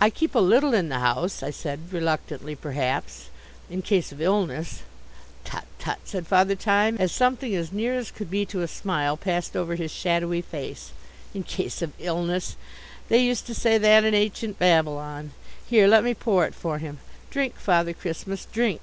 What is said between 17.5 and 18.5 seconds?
Father Christmas,